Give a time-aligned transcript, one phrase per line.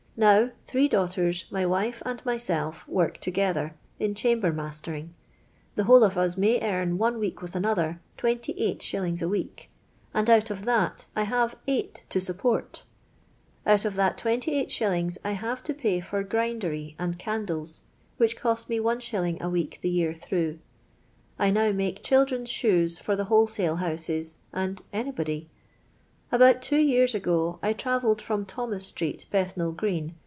[0.17, 5.15] Now, three daughters, my wife, and myself work together, in chamber mastering;
[5.75, 9.21] the whole of us may earn, one week with another, 28i.
[9.23, 9.71] a week,
[10.13, 12.83] and out of that I have eight to support
[13.65, 15.17] Out of that 28i.
[15.25, 17.81] I have to pay for grindery and candles,
[18.17, 19.37] which cost me It.
[19.41, 20.59] a week the year through.
[21.39, 25.49] I now make children's shoes for the wholesale houses and anybody.
[26.33, 30.15] About two years ago I travelled from Thomas street, Bethnal green